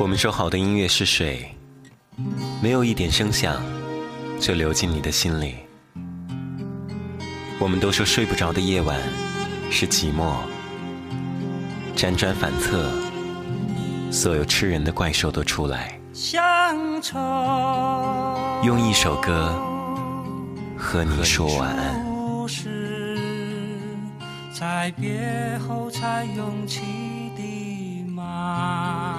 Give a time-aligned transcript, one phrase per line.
[0.00, 1.52] 我们说好的音乐是水，
[2.62, 3.60] 没有一点声响
[4.38, 5.56] 就流进你的心里。
[7.58, 8.96] 我们都说睡不着的夜晚
[9.72, 10.36] 是寂寞，
[11.96, 12.88] 辗转反侧，
[14.12, 15.98] 所有吃人的怪兽都出来，
[18.62, 19.52] 用一首歌
[20.76, 22.06] 和你说晚安。
[24.54, 26.82] 在别后才涌起
[27.36, 29.17] 的马。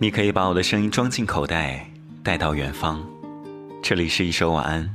[0.00, 1.84] 你可以把我的声音装进口袋，
[2.22, 3.04] 带到远方。
[3.82, 4.88] 这里是一首晚安，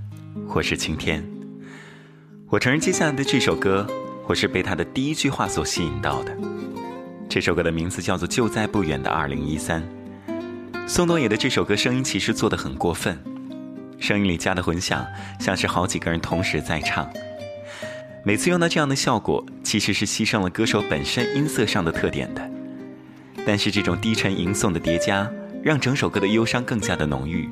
[0.48, 1.22] 或是晴天。
[2.48, 3.86] 我承认，接下来的这首歌，
[4.26, 6.34] 我是被他的第一句话所吸引到的。
[7.28, 9.84] 这首歌的名字叫做《就在不远的二零一三》。
[10.88, 13.22] 宋冬野的这首歌声音其实做的很过分，
[14.00, 15.06] 声音里加的混响
[15.38, 17.12] 像是好几个人同时在唱。
[18.24, 22.53] 每次用到这样的效果，其实是牺牲了歌手本身音色上的特点的。
[23.46, 25.30] 但是这种低沉吟诵的叠加，
[25.62, 27.50] 让整首歌的忧伤更加的浓郁。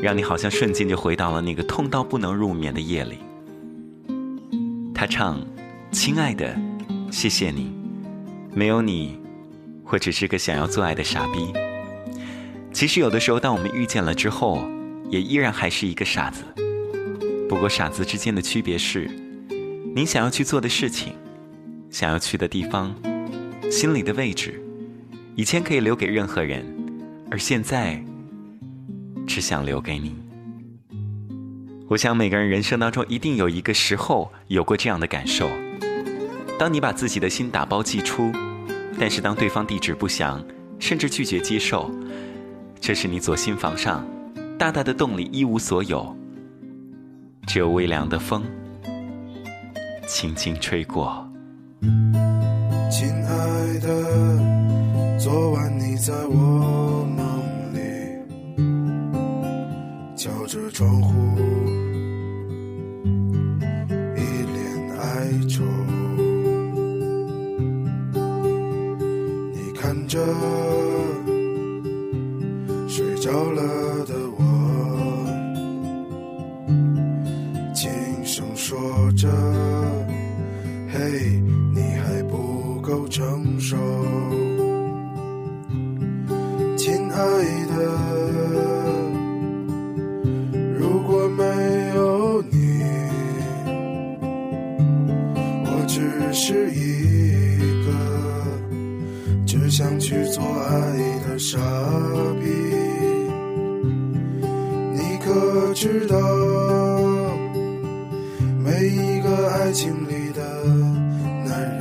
[0.00, 3.18] 让你好像瞬间就回到了那个痛到不能入眠的夜里。
[4.94, 5.44] 他唱
[5.90, 6.56] ：“亲爱的，
[7.10, 7.72] 谢谢你，
[8.54, 9.18] 没有你，
[9.86, 11.52] 我只是个想要做爱的傻逼。”
[12.70, 14.62] 其实有的时候，当我们遇见了之后，
[15.10, 16.44] 也依然还是一个傻子。
[17.48, 19.10] 不过傻子之间的区别是，
[19.96, 21.14] 你想要去做的事情，
[21.90, 22.94] 想要去的地方，
[23.70, 24.62] 心里的位置，
[25.38, 26.66] 以前可以留给任何人，
[27.30, 28.02] 而现在。
[29.24, 30.16] 只想留给你。
[31.86, 35.48] 我想每个人人生当中一定有一个时候有过这样的感受：
[36.58, 38.32] 当你把自己的心打包寄出，
[38.98, 40.42] 但是当对方地址不详，
[40.80, 41.90] 甚至拒绝接受，
[42.80, 44.04] 这是你左心房上
[44.58, 46.16] 大大的洞里一无所有，
[47.46, 48.42] 只有微凉的风
[50.08, 51.30] 轻轻吹过。
[52.90, 54.47] 亲爱的，
[55.30, 57.26] 昨晚你在我梦
[57.74, 57.78] 里，
[60.16, 60.30] 敲。
[60.46, 61.12] 着窗户，
[64.16, 64.20] 一
[64.54, 64.58] 脸
[64.98, 65.62] 哀愁。
[69.52, 70.18] 你看着
[72.88, 73.62] 睡着了
[74.06, 74.14] 的
[87.18, 87.22] 爱
[87.76, 87.78] 的。”
[90.78, 91.42] 如果没
[91.96, 92.56] 有你，
[95.64, 96.00] 我只
[96.32, 96.76] 是一
[97.84, 97.88] 个
[99.46, 100.70] 只想去做爱
[101.26, 101.58] 的傻
[102.40, 102.46] 逼，
[104.94, 106.16] 你可知道，
[108.64, 110.64] 每一个爱情里的
[111.44, 111.80] 男人，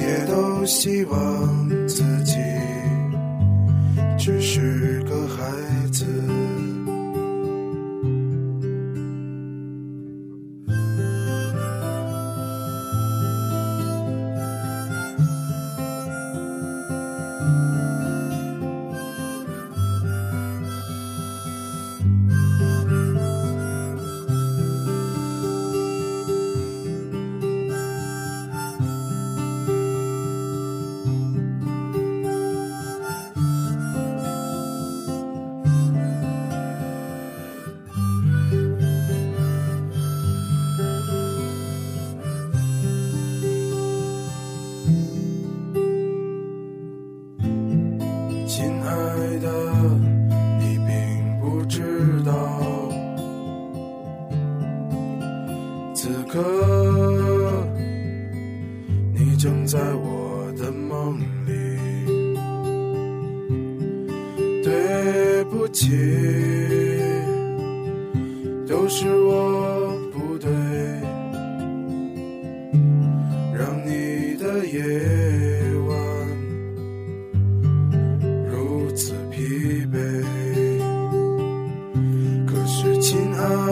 [0.00, 1.61] 也都希望
[49.38, 49.48] 的
[50.58, 51.82] 你并不知
[52.24, 52.32] 道
[55.94, 56.42] 此刻
[59.14, 61.62] 你正在我的梦里。
[64.62, 65.90] 对不起
[68.66, 70.50] 都是我不对
[73.52, 75.51] 让你的夜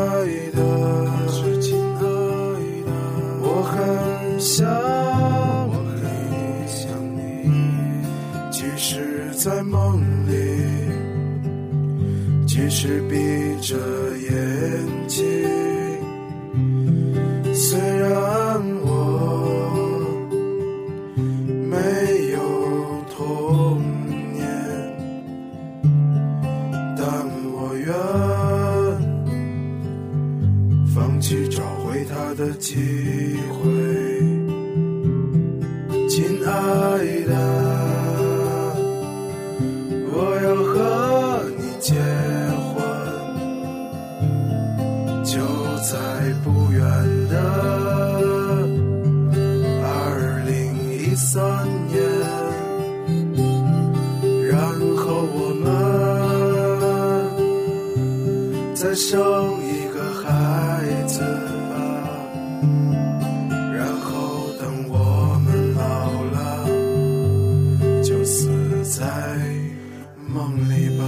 [0.00, 0.58] 亲爱的，
[1.61, 2.91] 亲爱的
[3.43, 4.67] 我很想，
[5.69, 6.02] 我很
[6.67, 7.20] 想你，
[8.50, 10.32] 即使在梦里。
[12.47, 13.14] 即使闭
[13.61, 13.76] 着
[14.17, 15.26] 眼睛，
[32.61, 32.77] 机
[33.49, 33.59] 会
[36.11, 36.51] 亲爱
[37.25, 37.33] 的
[40.12, 40.15] 我
[40.45, 41.95] 要和你结
[42.69, 42.77] 婚。
[45.25, 45.41] 就
[45.79, 45.97] 在
[46.45, 46.81] 不远
[47.31, 47.35] 的
[49.83, 50.53] 二零
[50.93, 51.97] 一三年
[54.51, 54.61] 然
[54.99, 55.65] 后我们
[58.75, 59.17] 再生
[59.65, 59.80] 一
[70.32, 71.05] 梦里吧。